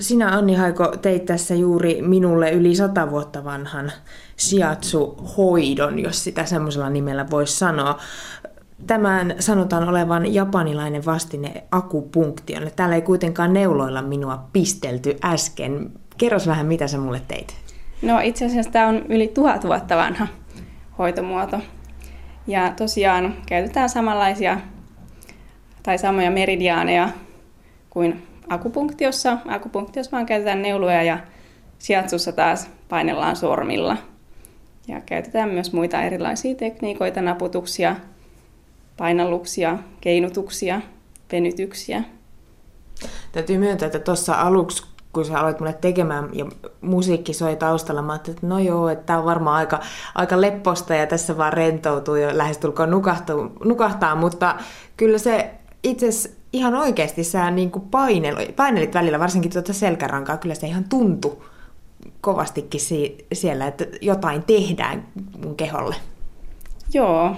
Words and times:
sinä 0.00 0.28
Anni 0.28 0.54
Haiko 0.54 0.86
teit 0.86 1.24
tässä 1.24 1.54
juuri 1.54 2.02
minulle 2.02 2.50
yli 2.50 2.74
sata 2.74 3.10
vuotta 3.10 3.44
vanhan 3.44 3.92
shiatsu-hoidon, 4.38 5.98
jos 5.98 6.24
sitä 6.24 6.44
semmoisella 6.44 6.90
nimellä 6.90 7.30
voisi 7.30 7.58
sanoa. 7.58 7.98
Tämän 8.86 9.34
sanotaan 9.38 9.88
olevan 9.88 10.34
japanilainen 10.34 11.04
vastine 11.04 11.64
akupunktiolle. 11.70 12.70
Täällä 12.76 12.94
ei 12.94 13.02
kuitenkaan 13.02 13.52
neuloilla 13.52 14.02
minua 14.02 14.44
pistelty 14.52 15.16
äsken. 15.24 15.92
Kerros 16.18 16.46
vähän, 16.46 16.66
mitä 16.66 16.88
sä 16.88 16.98
mulle 16.98 17.22
teit. 17.28 17.54
No 18.02 18.20
itse 18.22 18.46
asiassa 18.46 18.72
tämä 18.72 18.88
on 18.88 19.02
yli 19.08 19.28
tuhat 19.28 19.64
vuotta 19.64 19.96
vanha 19.96 20.26
hoitomuoto. 20.98 21.60
Ja 22.46 22.72
tosiaan 22.76 23.34
käytetään 23.46 23.88
samanlaisia 23.88 24.60
tai 25.82 25.98
samoja 25.98 26.30
meridiaaneja 26.30 27.08
kuin 27.90 28.29
akupunktiossa. 28.48 29.38
Akupunktiossa 29.48 30.12
vaan 30.12 30.26
käytetään 30.26 30.62
neuloja 30.62 31.02
ja 31.02 31.18
siatsussa 31.78 32.32
taas 32.32 32.70
painellaan 32.88 33.36
sormilla. 33.36 33.96
Ja 34.88 35.00
käytetään 35.00 35.48
myös 35.48 35.72
muita 35.72 36.02
erilaisia 36.02 36.54
tekniikoita, 36.54 37.22
naputuksia, 37.22 37.96
painalluksia, 38.96 39.78
keinutuksia, 40.00 40.80
venytyksiä. 41.32 42.02
Täytyy 43.32 43.58
myöntää, 43.58 43.86
että 43.86 43.98
tuossa 43.98 44.34
aluksi, 44.34 44.82
kun 45.12 45.24
sä 45.24 45.38
aloit 45.38 45.60
mulle 45.60 45.72
tekemään 45.72 46.28
ja 46.32 46.46
musiikki 46.80 47.32
soi 47.32 47.56
taustalla, 47.56 48.02
mä 48.02 48.12
ajattelin, 48.12 48.36
että 48.36 48.46
no 48.46 48.58
joo, 48.58 48.88
että 48.88 49.06
tämä 49.06 49.18
on 49.18 49.24
varmaan 49.24 49.56
aika, 49.56 49.80
aika 50.14 50.40
lepposta 50.40 50.94
ja 50.94 51.06
tässä 51.06 51.36
vaan 51.36 51.52
rentoutuu 51.52 52.14
ja 52.14 52.38
lähestulkoon 52.38 52.90
nukahtaa, 52.90 53.36
nukahtaa, 53.64 54.14
mutta 54.14 54.56
kyllä 54.96 55.18
se 55.18 55.50
itse 55.82 56.06
ihan 56.52 56.74
oikeasti 56.74 57.24
sä 57.24 57.50
niin 57.50 57.70
kuin 57.70 57.84
painelit, 57.90 58.56
painelit 58.56 58.94
välillä, 58.94 59.18
varsinkin 59.18 59.52
tuota 59.52 59.72
selkärankaa, 59.72 60.36
kyllä 60.36 60.54
se 60.54 60.66
ihan 60.66 60.84
tuntui 60.88 61.42
kovastikin 62.20 62.80
si- 62.80 63.26
siellä, 63.32 63.66
että 63.66 63.86
jotain 64.00 64.42
tehdään 64.42 65.06
mun 65.44 65.56
keholle. 65.56 65.94
Joo, 66.94 67.36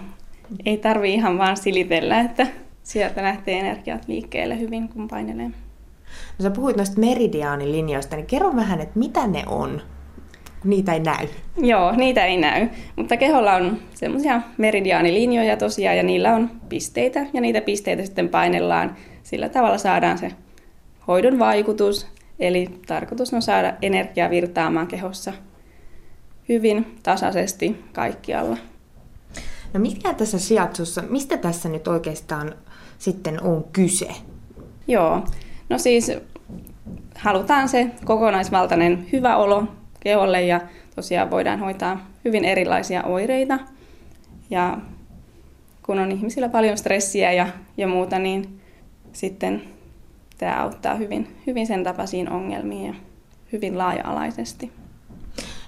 ei 0.67 0.77
tarvi 0.77 1.15
ihan 1.15 1.39
vaan 1.39 1.57
silitellä, 1.57 2.21
että 2.21 2.47
sieltä 2.83 3.23
lähtee 3.23 3.59
energiat 3.59 4.09
liikkeelle 4.09 4.59
hyvin, 4.61 4.89
kun 4.89 5.09
painelee. 5.09 5.49
No 6.39 6.43
sä 6.43 6.51
puhuit 6.51 6.77
noista 6.77 7.01
meridiaanilinjoista, 7.01 8.17
niin 8.17 8.27
kerro 8.27 8.57
vähän, 8.57 8.81
että 8.81 8.99
mitä 8.99 9.27
ne 9.27 9.43
on? 9.47 9.83
Niitä 10.65 10.93
ei 10.93 11.01
näy. 11.01 11.27
Joo, 11.57 11.93
niitä 11.93 12.25
ei 12.25 12.37
näy. 12.37 12.69
Mutta 12.97 13.17
keholla 13.17 13.55
on 13.55 13.79
semmoisia 13.95 14.41
meridiaanilinjoja 14.59 15.57
tosiaan, 15.57 15.97
ja 15.97 16.03
niillä 16.03 16.35
on 16.35 16.51
pisteitä, 16.69 17.27
ja 17.33 17.41
niitä 17.41 17.61
pisteitä 17.61 18.05
sitten 18.05 18.29
painellaan. 18.29 18.97
Sillä 19.33 19.49
tavalla 19.49 19.79
saadaan 19.79 20.19
se 20.19 20.33
hoidon 21.09 21.39
vaikutus, 21.39 22.07
eli 22.39 22.81
tarkoitus 22.87 23.35
on 23.35 23.43
saada 23.43 23.75
energiaa 23.83 24.31
virtaamaan 24.31 24.87
kehossa 24.87 25.33
hyvin 26.49 26.99
tasaisesti 27.03 27.85
kaikkialla. 27.93 28.57
No 29.75 29.81
mikä 29.81 30.15
tässä 30.15 30.39
sijatsussa, 30.39 31.03
mistä 31.03 31.37
tässä 31.37 31.69
nyt 31.69 31.89
oikeastaan 31.89 32.55
sitten 32.99 33.43
on 33.43 33.65
kyse? 33.73 34.09
Joo, 34.89 35.25
no 35.69 35.79
siis 35.79 36.13
halutaan 37.15 37.69
se 37.69 37.91
kokonaisvaltainen 38.05 39.07
hyvä 39.13 39.37
olo 39.37 39.65
keholle 40.01 40.43
ja 40.43 40.61
tosiaan 40.95 41.31
voidaan 41.31 41.61
hoitaa 41.61 42.07
hyvin 42.25 42.45
erilaisia 42.45 43.03
oireita. 43.03 43.59
Ja 44.51 44.79
kun 45.83 45.99
on 45.99 46.13
ihmisillä 46.13 46.49
paljon 46.49 46.79
stressiä 46.79 47.33
ja, 47.33 47.47
ja 47.77 47.89
muuta, 47.89 48.19
niin 48.19 48.62
sitten 49.13 49.63
tämä 50.39 50.63
auttaa 50.63 50.95
hyvin, 50.95 51.37
hyvin 51.47 51.67
sen 51.67 51.85
tapaisiin 51.85 52.31
ongelmiin 52.31 52.87
ja 52.87 52.95
hyvin 53.53 53.79
laaja-alaisesti. 53.79 54.73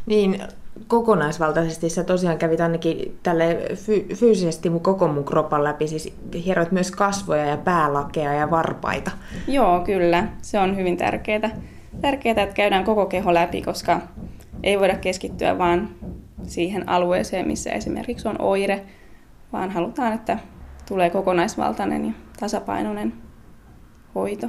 Niin, 0.07 0.39
kokonaisvaltaisesti 0.87 1.89
sä 1.89 2.05
tosiaan 2.05 2.39
kävit 2.39 2.61
ainakin 2.61 3.19
tälle 3.23 3.59
fy- 3.75 4.15
fyysisesti 4.15 4.71
mun 4.71 4.81
koko 4.81 5.09
mun 5.09 5.25
kropan 5.25 5.65
läpi, 5.65 5.89
siis 5.89 6.15
hieroit 6.45 6.73
myös 6.73 6.91
kasvoja 6.91 7.45
ja 7.45 7.57
päälakea 7.57 8.35
ja 8.35 8.51
varpaita. 8.51 9.11
Joo, 9.49 9.81
kyllä. 9.81 10.29
Se 10.43 10.59
on 10.59 10.77
hyvin 10.77 10.97
tärkeää. 10.97 11.51
Tärkeää, 12.01 12.43
että 12.43 12.55
käydään 12.55 12.85
koko 12.85 13.07
keho 13.07 13.35
läpi, 13.35 13.63
koska 13.63 14.01
ei 14.63 14.79
voida 14.79 14.97
keskittyä 14.97 15.59
vaan 15.59 15.89
siihen 16.43 16.89
alueeseen, 16.89 17.47
missä 17.47 17.71
esimerkiksi 17.71 18.29
on 18.29 18.41
oire, 18.41 18.85
vaan 19.53 19.71
halutaan, 19.71 20.13
että 20.13 20.39
tulee 20.89 21.11
kokonaisvaltainen 21.11 22.05
ja 22.05 22.13
tasapainoinen 22.41 23.13
hoito. 24.15 24.47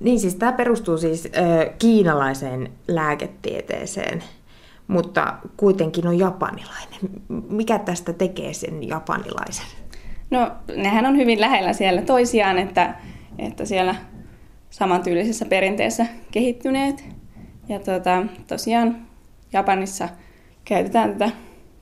Niin 0.00 0.20
siis 0.20 0.34
tämä 0.34 0.52
perustuu 0.52 0.98
siis 0.98 1.28
äh, 1.36 1.76
kiinalaiseen 1.78 2.72
lääketieteeseen, 2.88 4.22
mutta 4.88 5.34
kuitenkin 5.56 6.06
on 6.06 6.18
japanilainen. 6.18 7.00
Mikä 7.48 7.78
tästä 7.78 8.12
tekee 8.12 8.52
sen 8.52 8.88
japanilaisen? 8.88 9.66
No 10.30 10.50
nehän 10.76 11.06
on 11.06 11.16
hyvin 11.16 11.40
lähellä 11.40 11.72
siellä 11.72 12.02
toisiaan, 12.02 12.58
että, 12.58 12.94
että 13.38 13.64
siellä 13.64 13.94
samantyylisessä 14.70 15.44
perinteessä 15.44 16.06
kehittyneet. 16.30 17.04
Ja 17.68 17.78
tota, 17.78 18.22
tosiaan 18.46 19.06
Japanissa 19.52 20.08
käytetään 20.64 21.12
tätä 21.12 21.30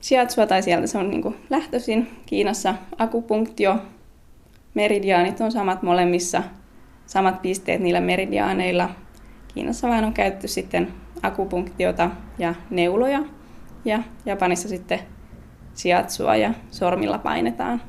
shiatsua, 0.01 0.47
tai 0.47 0.63
sieltä 0.63 0.87
se 0.87 0.97
on 0.97 1.09
niin 1.09 1.35
lähtöisin. 1.49 2.09
Kiinassa 2.25 2.75
akupunktio, 2.97 3.77
meridiaanit 4.73 5.41
on 5.41 5.51
samat 5.51 5.83
molemmissa, 5.83 6.43
samat 7.05 7.41
pisteet 7.41 7.81
niillä 7.81 8.01
meridiaaneilla. 8.01 8.89
Kiinassa 9.53 9.89
vain 9.89 10.05
on 10.05 10.13
käytetty 10.13 10.47
sitten 10.47 10.93
akupunktiota 11.21 12.09
ja 12.37 12.55
neuloja, 12.69 13.23
ja 13.85 14.03
Japanissa 14.25 14.69
sitten 14.69 14.99
shiatsua 15.75 16.35
ja 16.35 16.53
sormilla 16.71 17.17
painetaan. 17.17 17.81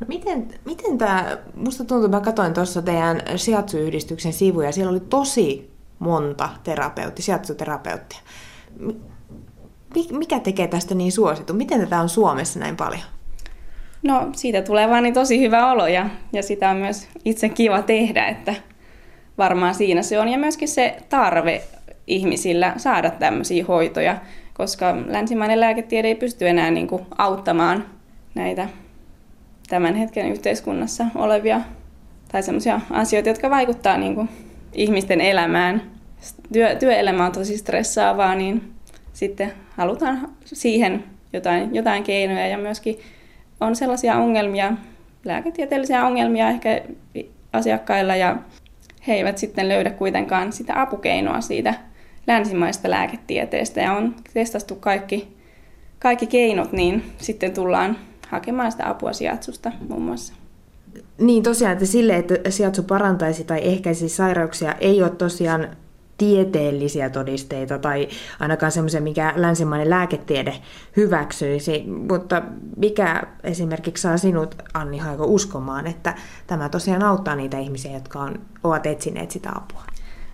No 0.00 0.06
miten, 0.08 0.48
miten 0.64 0.98
tämä, 0.98 1.38
musta 1.54 1.84
tuntuu, 1.84 2.04
että 2.04 2.16
mä 2.16 2.24
katsoin 2.24 2.54
tuossa 2.54 2.82
teidän 2.82 3.22
shiatsu-yhdistyksen 3.36 4.32
sivuja, 4.32 4.72
siellä 4.72 4.90
oli 4.90 5.00
tosi 5.00 5.70
monta 5.98 6.48
terapeutti, 6.64 7.22
shiatsu-terapeuttia. 7.22 8.18
Mikä 10.12 10.40
tekee 10.40 10.68
tästä 10.68 10.94
niin 10.94 11.12
suosittu? 11.12 11.54
Miten 11.54 11.80
tätä 11.80 12.00
on 12.00 12.08
Suomessa 12.08 12.60
näin 12.60 12.76
paljon? 12.76 13.02
No 14.02 14.28
siitä 14.32 14.62
tulee 14.62 14.88
vaan 14.88 15.02
niin 15.02 15.14
tosi 15.14 15.40
hyvä 15.40 15.70
olo 15.70 15.86
ja, 15.86 16.06
ja 16.32 16.42
sitä 16.42 16.70
on 16.70 16.76
myös 16.76 17.08
itse 17.24 17.48
kiva 17.48 17.82
tehdä, 17.82 18.26
että 18.26 18.54
varmaan 19.38 19.74
siinä 19.74 20.02
se 20.02 20.18
on. 20.18 20.28
Ja 20.28 20.38
myöskin 20.38 20.68
se 20.68 20.96
tarve 21.08 21.62
ihmisillä 22.06 22.72
saada 22.76 23.10
tämmöisiä 23.10 23.64
hoitoja, 23.68 24.16
koska 24.54 24.96
länsimainen 25.06 25.60
lääketiede 25.60 26.08
ei 26.08 26.14
pysty 26.14 26.48
enää 26.48 26.70
niin 26.70 26.88
kuin 26.88 27.02
auttamaan 27.18 27.84
näitä 28.34 28.68
tämän 29.68 29.94
hetken 29.94 30.28
yhteiskunnassa 30.28 31.06
olevia 31.14 31.60
tai 32.32 32.42
semmoisia 32.42 32.80
asioita, 32.90 33.28
jotka 33.28 33.50
vaikuttaa 33.50 33.96
niin 33.96 34.14
kuin 34.14 34.28
ihmisten 34.72 35.20
elämään. 35.20 35.82
Työ, 36.52 36.74
työelämä 36.74 37.26
on 37.26 37.32
tosi 37.32 37.58
stressaavaa, 37.58 38.34
niin 38.34 38.72
sitten 39.12 39.52
halutaan 39.76 40.28
siihen 40.44 41.04
jotain, 41.32 41.74
jotain 41.74 42.04
keinoja 42.04 42.46
ja 42.46 42.58
myöskin 42.58 42.98
on 43.60 43.76
sellaisia 43.76 44.16
ongelmia, 44.16 44.72
lääketieteellisiä 45.24 46.06
ongelmia 46.06 46.48
ehkä 46.48 46.82
asiakkailla 47.52 48.16
ja 48.16 48.36
he 49.06 49.14
eivät 49.14 49.38
sitten 49.38 49.68
löydä 49.68 49.90
kuitenkaan 49.90 50.52
sitä 50.52 50.82
apukeinoa 50.82 51.40
siitä 51.40 51.74
länsimaista 52.26 52.90
lääketieteestä 52.90 53.80
ja 53.80 53.92
on 53.92 54.14
testattu 54.34 54.74
kaikki, 54.74 55.36
kaikki 55.98 56.26
keinot, 56.26 56.72
niin 56.72 57.04
sitten 57.18 57.54
tullaan 57.54 57.96
hakemaan 58.28 58.72
sitä 58.72 58.88
apua 58.88 59.12
sijatsusta 59.12 59.72
muun 59.88 60.02
muassa. 60.02 60.34
Niin 61.18 61.42
tosiaan, 61.42 61.72
että 61.72 61.86
sille, 61.86 62.16
että 62.16 62.50
sijatsu 62.50 62.82
parantaisi 62.82 63.44
tai 63.44 63.60
ehkäisi 63.62 64.08
sairauksia, 64.08 64.74
ei 64.80 65.02
ole 65.02 65.10
tosiaan 65.10 65.68
tieteellisiä 66.18 67.10
todisteita 67.10 67.78
tai 67.78 68.08
ainakaan 68.40 68.72
semmoisia, 68.72 69.00
mikä 69.00 69.32
länsimainen 69.36 69.90
lääketiede 69.90 70.54
hyväksyisi, 70.96 71.84
mutta 72.10 72.42
mikä 72.76 73.22
esimerkiksi 73.44 74.02
saa 74.02 74.16
sinut, 74.16 74.54
Anni 74.74 74.98
Haiko, 74.98 75.24
uskomaan, 75.26 75.86
että 75.86 76.14
tämä 76.46 76.68
tosiaan 76.68 77.02
auttaa 77.02 77.36
niitä 77.36 77.58
ihmisiä, 77.58 77.92
jotka 77.92 78.18
on, 78.18 78.40
ovat 78.64 78.86
etsineet 78.86 79.30
sitä 79.30 79.50
apua? 79.54 79.82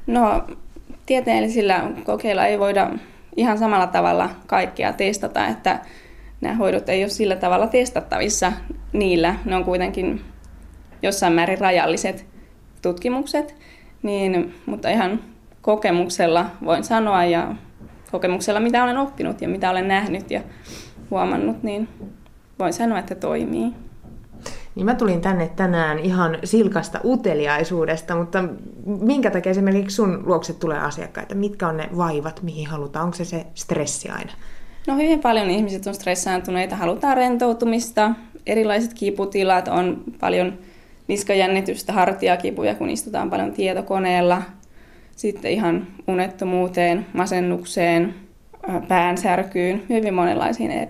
No, 0.07 0.45
tieteellisillä 1.07 1.91
kokeilla 2.05 2.47
ei 2.47 2.59
voida 2.59 2.91
ihan 3.37 3.59
samalla 3.59 3.87
tavalla 3.87 4.31
kaikkea 4.47 4.93
testata, 4.93 5.47
että 5.47 5.81
nämä 6.41 6.55
hoidot 6.55 6.89
ei 6.89 7.03
ole 7.03 7.09
sillä 7.11 7.37
tavalla 7.37 7.67
testattavissa 7.67 8.53
niillä. 8.93 9.35
Ne 9.45 9.57
on 9.57 9.65
kuitenkin 9.65 10.21
jossain 11.03 11.33
määrin 11.33 11.59
rajalliset 11.59 12.27
tutkimukset, 12.83 13.55
niin, 14.03 14.55
mutta 14.67 14.91
ihan 14.91 15.34
kokemuksella 15.65 16.47
voin 16.65 16.85
sanoa 16.85 17.25
ja 17.25 17.55
kokemuksella 18.11 18.61
mitä 18.61 18.85
olen 18.85 18.99
oppinut 18.99 19.41
ja 19.41 19.49
mitä 19.49 19.71
olen 19.71 19.89
nähnyt 19.89 20.31
ja 20.31 20.41
huomannut, 21.11 21.63
niin 21.63 21.89
voin 22.59 22.73
sanoa, 22.73 22.99
että 22.99 23.15
toimii. 23.15 23.73
niin 24.75 24.85
mä 24.87 24.95
tulin 24.95 25.21
tänne 25.21 25.51
tänään 25.57 25.99
ihan 25.99 26.39
silkasta 26.45 27.01
uteliaisuudesta, 27.05 28.17
mutta 28.17 28.45
minkä 28.87 29.31
takia 29.31 29.51
esimerkiksi 29.51 29.97
sun 29.97 30.23
luokse 30.27 30.53
tulee 30.53 30.79
asiakkaita? 30.79 31.35
Mitkä 31.35 31.69
on 31.69 31.77
ne 31.77 31.89
vaivat, 31.97 32.43
mihin 32.43 32.67
halutaan? 32.67 33.05
Onko 33.05 33.17
se 33.17 33.25
se 33.25 33.47
stressi 33.55 34.09
aina? 34.09 34.33
No 34.87 34.97
hyvin 34.97 35.21
paljon 35.21 35.51
ihmiset 35.51 35.87
on 35.87 35.95
stressaantuneita, 35.95 36.77
halutaan 36.77 37.17
rentoutumista, 37.17 38.11
erilaiset 38.47 38.95
kiputilat, 38.95 39.69
on 39.69 40.05
paljon 40.21 40.59
niskajännitystä, 41.09 41.93
hartiakipuja, 41.93 42.75
kun 42.75 42.91
istutaan 42.91 43.31
paljon 43.31 43.53
tietokoneella, 43.53 44.43
sitten 45.17 45.51
ihan 45.51 45.87
unettomuuteen, 46.09 47.07
masennukseen, 47.13 48.15
päänsärkyyn, 48.89 49.83
hyvin 49.89 50.15
monenlaisiin 50.15 50.71
e- 50.71 50.89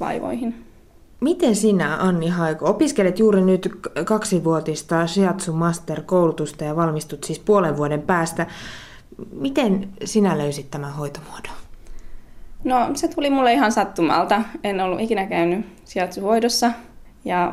vaivoihin. 0.00 0.64
Miten 1.20 1.56
sinä, 1.56 1.96
Anni 1.96 2.28
Haiko, 2.28 2.70
opiskelet 2.70 3.18
juuri 3.18 3.40
nyt 3.40 3.68
kaksivuotista 4.04 5.06
Shiatsu 5.06 5.52
Master-koulutusta 5.52 6.64
ja 6.64 6.76
valmistut 6.76 7.24
siis 7.24 7.38
puolen 7.38 7.76
vuoden 7.76 8.02
päästä. 8.02 8.46
Miten 9.32 9.88
sinä 10.04 10.38
löysit 10.38 10.70
tämän 10.70 10.92
hoitomuodon? 10.92 11.54
No 12.64 12.90
se 12.94 13.08
tuli 13.08 13.30
mulle 13.30 13.52
ihan 13.52 13.72
sattumalta. 13.72 14.42
En 14.64 14.80
ollut 14.80 15.00
ikinä 15.00 15.26
käynyt 15.26 15.66
Shiatsu-hoidossa 15.86 16.72
ja 17.24 17.52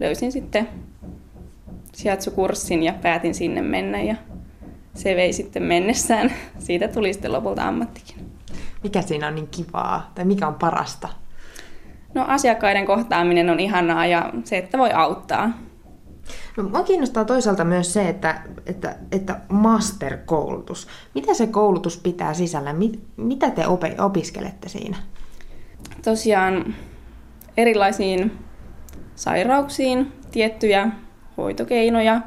löysin 0.00 0.32
sitten 0.32 0.68
Shiatsu-kurssin 1.96 2.82
ja 2.82 2.92
päätin 3.02 3.34
sinne 3.34 3.62
mennä 3.62 4.02
ja 4.02 4.16
se 4.94 5.16
vei 5.16 5.32
sitten 5.32 5.62
mennessään. 5.62 6.32
Siitä 6.58 6.88
tuli 6.88 7.12
sitten 7.12 7.32
lopulta 7.32 7.68
ammattikin. 7.68 8.16
Mikä 8.82 9.02
siinä 9.02 9.28
on 9.28 9.34
niin 9.34 9.48
kivaa 9.48 10.10
tai 10.14 10.24
mikä 10.24 10.46
on 10.46 10.54
parasta? 10.54 11.08
No 12.14 12.24
asiakkaiden 12.28 12.86
kohtaaminen 12.86 13.50
on 13.50 13.60
ihanaa 13.60 14.06
ja 14.06 14.32
se, 14.44 14.58
että 14.58 14.78
voi 14.78 14.92
auttaa. 14.92 15.50
No, 16.56 16.62
mua 16.62 16.82
kiinnostaa 16.82 17.24
toisaalta 17.24 17.64
myös 17.64 17.92
se, 17.92 18.08
että, 18.08 18.42
että, 18.66 18.96
että 19.12 19.40
master-koulutus. 19.48 20.88
Mitä 21.14 21.34
se 21.34 21.46
koulutus 21.46 21.96
pitää 21.98 22.34
sisällä? 22.34 22.72
Mit, 22.72 23.00
mitä 23.16 23.50
te 23.50 23.64
opiskelette 23.98 24.68
siinä? 24.68 24.96
Tosiaan 26.04 26.74
erilaisiin 27.56 28.38
sairauksiin 29.14 30.12
tiettyjä 30.30 30.88
hoitokeinoja, 31.36 32.20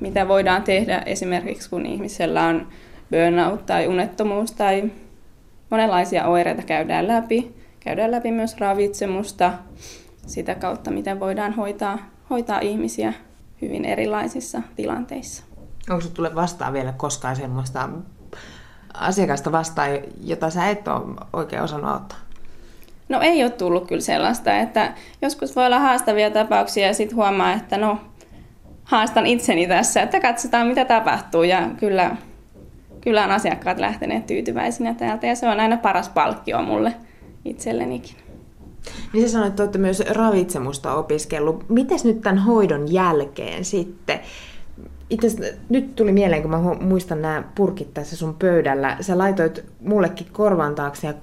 mitä 0.00 0.28
voidaan 0.28 0.62
tehdä 0.62 1.02
esimerkiksi 1.06 1.70
kun 1.70 1.86
ihmisellä 1.86 2.44
on 2.44 2.68
burnout 3.10 3.66
tai 3.66 3.88
unettomuus 3.88 4.52
tai 4.52 4.90
monenlaisia 5.70 6.26
oireita 6.26 6.62
käydään 6.62 7.08
läpi. 7.08 7.54
Käydään 7.80 8.10
läpi 8.10 8.32
myös 8.32 8.56
ravitsemusta 8.58 9.52
sitä 10.26 10.54
kautta, 10.54 10.90
miten 10.90 11.20
voidaan 11.20 11.52
hoitaa, 11.52 11.98
hoitaa 12.30 12.60
ihmisiä 12.60 13.12
hyvin 13.62 13.84
erilaisissa 13.84 14.62
tilanteissa. 14.76 15.44
Onko 15.90 16.00
sinulle 16.00 16.16
tulee 16.16 16.34
vastaan 16.34 16.72
vielä 16.72 16.92
koskaan 16.92 17.36
semmoista 17.36 17.88
asiakasta 18.94 19.52
vastaan, 19.52 19.90
jota 20.24 20.50
sä 20.50 20.68
et 20.68 20.88
ole 20.88 21.16
oikein 21.32 21.62
osannut 21.62 21.90
auttaa? 21.90 22.18
No 23.08 23.20
ei 23.20 23.42
ole 23.42 23.50
tullut 23.50 23.86
kyllä 23.88 24.00
sellaista, 24.00 24.56
että 24.56 24.94
joskus 25.22 25.56
voi 25.56 25.66
olla 25.66 25.78
haastavia 25.78 26.30
tapauksia 26.30 26.86
ja 26.86 26.94
sitten 26.94 27.16
huomaa, 27.16 27.52
että 27.52 27.76
no 27.76 28.00
haastan 28.88 29.26
itseni 29.26 29.66
tässä, 29.66 30.02
että 30.02 30.20
katsotaan 30.20 30.66
mitä 30.66 30.84
tapahtuu 30.84 31.42
ja 31.42 31.70
kyllä, 31.76 32.16
kyllä 33.00 33.24
on 33.24 33.30
asiakkaat 33.30 33.78
lähteneet 33.78 34.26
tyytyväisinä 34.26 34.94
täältä 34.94 35.26
ja 35.26 35.34
se 35.34 35.48
on 35.48 35.60
aina 35.60 35.76
paras 35.76 36.08
palkkio 36.08 36.62
mulle 36.62 36.94
itsellenikin. 37.44 38.16
Niin 39.12 39.26
sä 39.28 39.32
sanoit, 39.32 39.50
että 39.50 39.62
olette 39.62 39.78
myös 39.78 40.00
ravitsemusta 40.00 40.94
opiskellut. 40.94 41.68
Mites 41.68 42.04
nyt 42.04 42.20
tämän 42.20 42.38
hoidon 42.38 42.92
jälkeen 42.92 43.64
sitten? 43.64 44.20
Itse 45.10 45.56
nyt 45.68 45.96
tuli 45.96 46.12
mieleen, 46.12 46.42
kun 46.42 46.50
mä 46.50 46.60
muistan 46.80 47.22
nämä 47.22 47.42
purkit 47.54 47.94
tässä 47.94 48.16
sun 48.16 48.34
pöydällä. 48.34 48.96
Sä 49.00 49.18
laitoit 49.18 49.64
mullekin 49.80 50.26
korvan 50.32 50.74
taakse 50.74 51.06
ja 51.06 51.14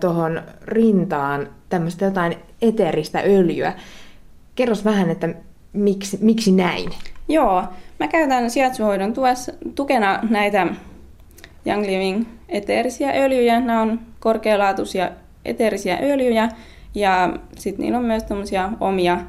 tuohon 0.00 0.42
rintaan 0.62 1.48
tämmöistä 1.68 2.04
jotain 2.04 2.36
eteeristä 2.62 3.22
öljyä. 3.26 3.72
Kerros 4.54 4.84
vähän, 4.84 5.10
että 5.10 5.28
miksi, 5.78 6.18
miksi 6.20 6.52
näin? 6.52 6.90
Joo, 7.28 7.64
mä 8.00 8.08
käytän 8.08 8.50
sijaitsuhoidon 8.50 9.12
tuessa, 9.12 9.52
tukena 9.74 10.20
näitä 10.30 10.66
Young 11.66 11.86
Living 11.86 12.24
eteerisiä 12.48 13.10
öljyjä. 13.10 13.60
Nämä 13.60 13.82
on 13.82 14.00
korkealaatuisia 14.20 15.10
eteerisiä 15.44 15.98
öljyjä 16.02 16.48
ja 16.94 17.38
sitten 17.56 17.82
niillä 17.82 17.98
on 17.98 18.04
myös 18.04 18.22
tämmöisiä 18.22 18.70
omia 18.80 19.20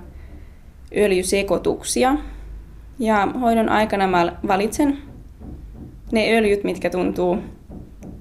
öljysekoituksia. 0.97 2.15
Ja 2.99 3.27
hoidon 3.41 3.69
aikana 3.69 4.07
mä 4.07 4.33
valitsen 4.47 4.97
ne 6.11 6.37
öljyt, 6.37 6.63
mitkä 6.63 6.89
tuntuu, 6.89 7.37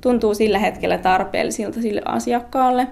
tuntuu 0.01 0.35
sillä 0.35 0.59
hetkellä 0.59 0.99
tarpeellisilta 0.99 1.83
sille 1.83 2.03
asiakkaalle. 2.05 2.87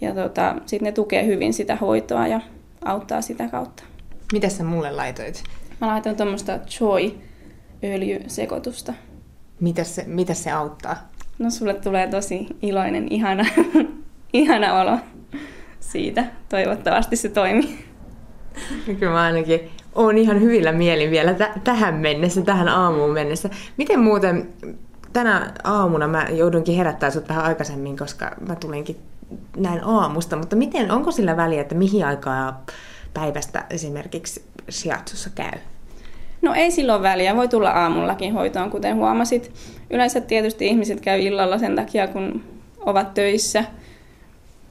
Ja 0.00 0.14
tota, 0.14 0.54
sitten 0.66 0.86
ne 0.86 0.92
tukee 0.92 1.26
hyvin 1.26 1.52
sitä 1.52 1.76
hoitoa 1.76 2.26
ja 2.26 2.40
auttaa 2.84 3.20
sitä 3.20 3.48
kautta. 3.48 3.82
Mitä 4.32 4.48
sä 4.48 4.64
mulle 4.64 4.90
laitoit? 4.90 5.44
Mä 5.80 5.86
laitoin 5.86 6.16
tuommoista 6.16 6.58
Choi-öljysekoitusta. 6.58 8.92
Mitä 9.60 9.84
se, 9.84 10.04
mitä 10.06 10.34
se 10.34 10.50
auttaa? 10.50 10.96
No 11.38 11.50
sulle 11.50 11.74
tulee 11.74 12.06
tosi 12.06 12.46
iloinen, 12.62 13.12
ihana, 13.12 13.44
ihana 14.32 14.80
olo 14.80 14.98
siitä. 15.80 16.24
Toivottavasti 16.48 17.16
se 17.16 17.28
toimii. 17.28 17.84
Kyllä 19.00 19.12
mä 19.12 19.22
ainakin 19.22 19.60
olen 19.94 20.18
ihan 20.18 20.40
hyvillä 20.40 20.72
mielin 20.72 21.10
vielä 21.10 21.34
t- 21.34 21.64
tähän 21.64 21.94
mennessä, 21.94 22.42
tähän 22.42 22.68
aamuun 22.68 23.10
mennessä. 23.10 23.50
Miten 23.76 24.00
muuten 24.00 24.48
tänä 25.12 25.52
aamuna 25.64 26.08
mä 26.08 26.26
joudunkin 26.32 26.76
herättää 26.76 27.10
sinut 27.10 27.28
vähän 27.28 27.44
aikaisemmin, 27.44 27.96
koska 27.96 28.30
mä 28.48 28.54
tulinkin 28.54 28.96
näin 29.56 29.84
aamusta, 29.84 30.36
mutta 30.36 30.56
miten, 30.56 30.90
onko 30.90 31.12
sillä 31.12 31.36
väliä, 31.36 31.60
että 31.60 31.74
mihin 31.74 32.06
aikaa 32.06 32.64
päivästä 33.16 33.64
esimerkiksi 33.70 34.44
sijaitsussa 34.68 35.30
käy? 35.34 35.58
No 36.42 36.54
ei 36.54 36.70
silloin 36.70 37.02
väliä, 37.02 37.36
voi 37.36 37.48
tulla 37.48 37.70
aamullakin 37.70 38.32
hoitoon, 38.32 38.70
kuten 38.70 38.96
huomasit. 38.96 39.52
Yleensä 39.90 40.20
tietysti 40.20 40.66
ihmiset 40.66 41.00
käy 41.00 41.20
illalla 41.20 41.58
sen 41.58 41.76
takia, 41.76 42.08
kun 42.08 42.44
ovat 42.80 43.14
töissä. 43.14 43.64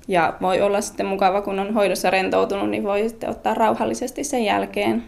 Ja 0.08 0.38
voi 0.42 0.62
olla 0.62 0.82
sitten 0.82 1.06
mukava, 1.06 1.42
kun 1.42 1.60
on 1.60 1.74
hoidossa 1.74 2.10
rentoutunut, 2.10 2.70
niin 2.70 2.84
voi 2.84 3.10
sitten 3.10 3.30
ottaa 3.30 3.54
rauhallisesti 3.54 4.24
sen 4.24 4.44
jälkeen. 4.44 5.04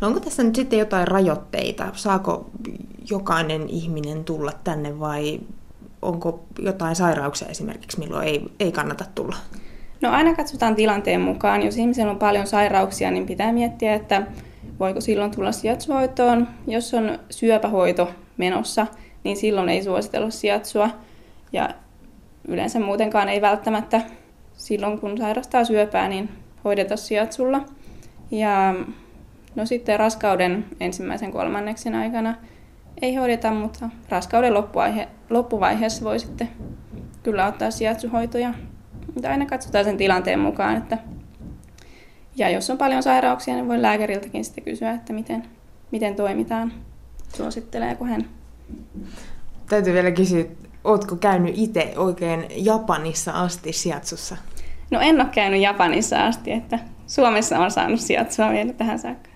No 0.00 0.08
onko 0.08 0.20
tässä 0.20 0.42
nyt 0.42 0.54
sitten 0.54 0.78
jotain 0.78 1.08
rajoitteita? 1.08 1.86
Saako 1.92 2.50
jokainen 3.10 3.68
ihminen 3.68 4.24
tulla 4.24 4.52
tänne 4.64 5.00
vai 5.00 5.40
onko 6.02 6.44
jotain 6.58 6.96
sairauksia 6.96 7.48
esimerkiksi, 7.48 7.98
milloin 7.98 8.28
ei, 8.28 8.42
ei 8.60 8.72
kannata 8.72 9.04
tulla? 9.14 9.36
No 10.06 10.12
aina 10.12 10.34
katsotaan 10.34 10.74
tilanteen 10.76 11.20
mukaan. 11.20 11.62
Jos 11.62 11.76
ihmisellä 11.76 12.10
on 12.12 12.18
paljon 12.18 12.46
sairauksia, 12.46 13.10
niin 13.10 13.26
pitää 13.26 13.52
miettiä, 13.52 13.94
että 13.94 14.22
voiko 14.80 15.00
silloin 15.00 15.30
tulla 15.30 15.52
sijatsuhoitoon. 15.52 16.48
Jos 16.66 16.94
on 16.94 17.18
syöpähoito 17.30 18.10
menossa, 18.36 18.86
niin 19.24 19.36
silloin 19.36 19.68
ei 19.68 19.82
suositella 19.82 20.30
sijatsua. 20.30 20.90
Ja 21.52 21.70
yleensä 22.48 22.80
muutenkaan 22.80 23.28
ei 23.28 23.40
välttämättä 23.40 24.00
silloin, 24.52 25.00
kun 25.00 25.18
sairastaa 25.18 25.64
syöpää, 25.64 26.08
niin 26.08 26.28
hoideta 26.64 26.96
sijatsulla. 26.96 27.64
Ja 28.30 28.74
no 29.54 29.66
sitten 29.66 29.98
raskauden 29.98 30.64
ensimmäisen 30.80 31.32
kolmanneksen 31.32 31.94
aikana 31.94 32.34
ei 33.02 33.14
hoideta, 33.14 33.50
mutta 33.50 33.90
raskauden 34.08 34.54
loppuvaihe, 34.54 35.08
loppuvaiheessa 35.30 36.04
voi 36.04 36.18
sitten 36.18 36.48
kyllä 37.22 37.46
ottaa 37.46 37.70
sijatsuhoitoja. 37.70 38.54
Mutta 39.14 39.30
aina 39.30 39.46
katsotaan 39.46 39.84
sen 39.84 39.96
tilanteen 39.96 40.38
mukaan, 40.38 40.76
että 40.76 40.98
ja 42.36 42.50
jos 42.50 42.70
on 42.70 42.78
paljon 42.78 43.02
sairauksia, 43.02 43.54
niin 43.54 43.68
voi 43.68 43.82
lääkäriltäkin 43.82 44.44
sitten 44.44 44.64
kysyä, 44.64 44.90
että 44.90 45.12
miten, 45.12 45.44
miten 45.90 46.14
toimitaan, 46.14 46.72
suositteleeko 47.36 48.04
hän. 48.04 48.28
Täytyy 49.68 49.92
vielä 49.94 50.10
kysyä, 50.10 50.44
ootko 50.84 51.16
käynyt 51.16 51.54
itse 51.58 51.94
oikein 51.96 52.46
Japanissa 52.56 53.32
asti 53.32 53.72
sijatsussa? 53.72 54.36
No 54.90 55.00
en 55.00 55.20
ole 55.20 55.28
käynyt 55.32 55.60
Japanissa 55.60 56.26
asti, 56.26 56.52
että 56.52 56.78
Suomessa 57.06 57.58
on 57.58 57.70
saanut 57.70 58.00
sijaitsua 58.00 58.50
vielä 58.50 58.72
tähän 58.72 58.98
saakka. 58.98 59.35